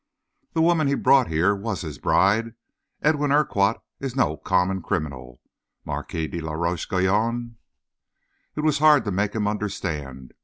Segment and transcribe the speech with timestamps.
[0.53, 2.55] "The woman he brought here was his bride.
[3.03, 5.39] Edwin Urquhart is no common criminal,
[5.85, 7.57] Marquis de la Roche Guyon."
[8.55, 10.33] It was hard to make him understand.